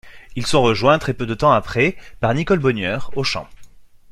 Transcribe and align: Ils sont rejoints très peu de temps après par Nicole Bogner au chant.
Ils 0.35 0.47
sont 0.47 0.63
rejoints 0.63 0.97
très 0.97 1.13
peu 1.13 1.27
de 1.27 1.35
temps 1.35 1.51
après 1.51 1.95
par 2.21 2.33
Nicole 2.33 2.57
Bogner 2.57 2.97
au 3.15 3.23
chant. 3.23 3.47